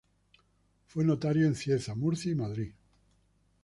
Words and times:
Fue 0.87 1.05
notario 1.05 1.45
en 1.45 1.53
Cieza, 1.53 1.93
Murcia 1.93 2.31
y 2.31 2.35
Madrid. 2.35 2.71